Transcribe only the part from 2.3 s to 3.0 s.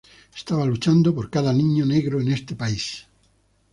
este país.